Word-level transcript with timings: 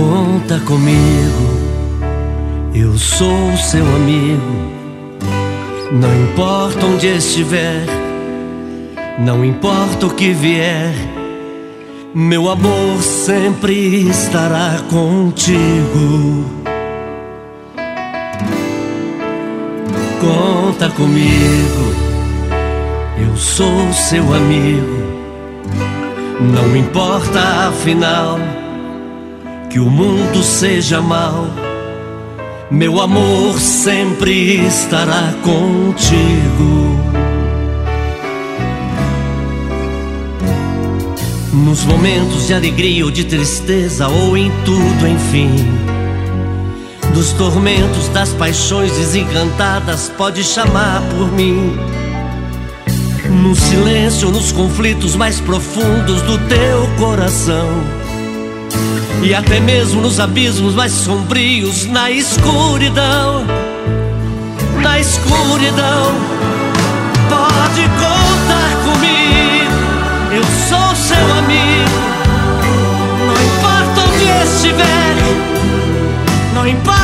Conta 0.00 0.58
comigo, 0.60 1.60
eu 2.74 2.96
sou 2.96 3.54
seu 3.58 3.84
amigo. 3.84 4.56
Não 5.92 6.22
importa 6.22 6.86
onde 6.86 7.06
estiver, 7.06 7.84
não 9.18 9.44
importa 9.44 10.06
o 10.06 10.14
que 10.14 10.32
vier, 10.32 10.94
meu 12.14 12.48
amor 12.48 13.02
sempre 13.02 14.08
estará 14.08 14.80
contigo. 14.88 16.46
Conta 20.18 20.88
comigo, 20.88 21.94
eu 23.18 23.36
sou 23.36 23.92
seu 23.92 24.32
amigo. 24.32 24.98
Não 26.40 26.74
importa 26.74 27.68
afinal 27.68 28.38
que 29.70 29.78
o 29.78 29.88
mundo 29.88 30.42
seja 30.42 31.00
mau, 31.00 31.46
meu 32.68 33.00
amor 33.00 33.56
sempre 33.60 34.66
estará 34.66 35.32
contigo. 35.44 36.98
Nos 41.52 41.84
momentos 41.84 42.48
de 42.48 42.54
alegria 42.54 43.04
ou 43.04 43.12
de 43.12 43.24
tristeza, 43.24 44.08
ou 44.08 44.36
em 44.36 44.50
tudo, 44.64 45.06
enfim. 45.06 45.54
Dos 47.14 47.32
tormentos, 47.32 48.08
das 48.08 48.32
paixões 48.32 48.90
desencantadas, 48.92 50.10
pode 50.18 50.42
chamar 50.42 51.00
por 51.16 51.30
mim. 51.30 51.76
No 53.40 53.54
silêncio, 53.54 54.32
nos 54.32 54.50
conflitos 54.50 55.14
mais 55.14 55.40
profundos 55.40 56.22
do 56.22 56.38
teu 56.48 56.88
coração 56.98 57.99
e 59.22 59.34
até 59.34 59.60
mesmo 59.60 60.00
nos 60.00 60.18
abismos 60.18 60.74
mais 60.74 60.92
sombrios, 60.92 61.86
na 61.86 62.10
escuridão, 62.10 63.44
na 64.82 64.98
escuridão, 64.98 66.14
pode 67.28 67.82
contar 67.82 68.70
comigo. 68.84 69.80
Eu 70.32 70.44
sou 70.68 70.96
seu 70.96 71.32
amigo, 71.38 71.90
não 73.26 73.34
importa 73.44 74.00
onde 74.08 74.24
estiver, 74.44 75.16
não 76.54 76.66
importa 76.66 76.99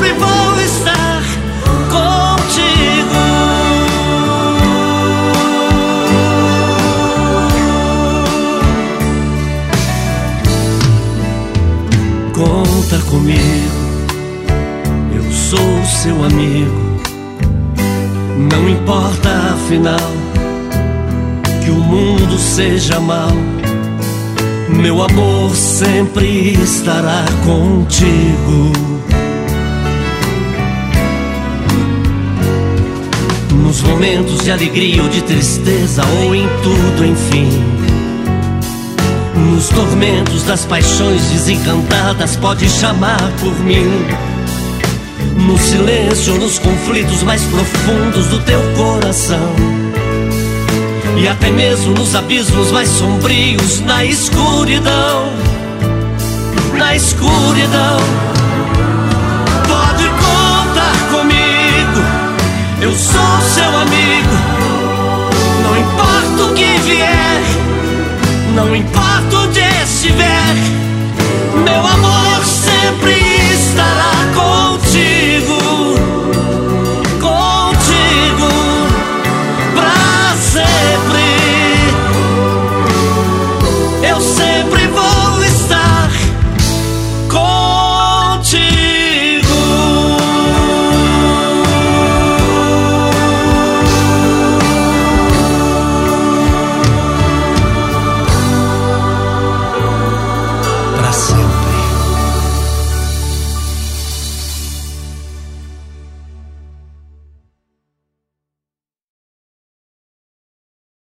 sempre 0.00 0.12
vou 0.14 0.60
estar 0.60 1.22
contigo. 1.90 3.20
Conta 12.32 12.98
comigo, 13.10 13.40
eu 15.14 15.32
sou 15.32 15.84
seu 15.84 16.24
amigo. 16.24 16.90
Não 18.50 18.68
importa 18.70 19.28
afinal 19.52 20.10
que 21.62 21.70
o 21.70 21.74
mundo 21.74 22.38
seja 22.38 22.98
mau. 22.98 23.32
Meu 24.70 25.02
amor 25.02 25.54
sempre 25.54 26.54
estará 26.54 27.24
contigo. 27.44 28.72
Nos 33.70 33.82
momentos 33.82 34.42
de 34.42 34.50
alegria 34.50 35.00
ou 35.00 35.08
de 35.08 35.22
tristeza, 35.22 36.02
ou 36.24 36.34
em 36.34 36.44
tudo, 36.60 37.06
enfim. 37.06 37.48
Nos 39.36 39.68
tormentos 39.68 40.42
das 40.42 40.64
paixões 40.64 41.22
desencantadas, 41.26 42.34
pode 42.34 42.68
chamar 42.68 43.30
por 43.38 43.56
mim. 43.60 43.86
No 45.46 45.56
silêncio, 45.56 46.34
nos 46.34 46.58
conflitos 46.58 47.22
mais 47.22 47.44
profundos 47.44 48.26
do 48.26 48.40
teu 48.40 48.60
coração. 48.76 49.54
E 51.16 51.28
até 51.28 51.52
mesmo 51.52 51.94
nos 51.94 52.16
abismos 52.16 52.72
mais 52.72 52.88
sombrios, 52.88 53.78
na 53.82 54.04
escuridão. 54.04 55.32
Na 56.76 56.96
escuridão. 56.96 58.29
estiver, 70.00 70.54
meu 71.62 71.86
amor. 71.86 72.19